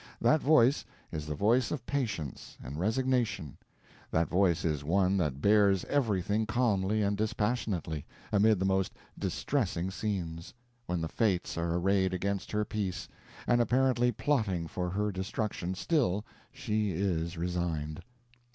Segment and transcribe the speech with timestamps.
[0.19, 3.55] That voice is the voice of patience and resignation;
[4.09, 10.55] that voice is one that bears everything calmly and dispassionately, amid the most distressing scenes;
[10.87, 13.07] when the fates are arrayed against her peace,
[13.45, 18.01] and apparently plotting for her destruction, still she is resigned.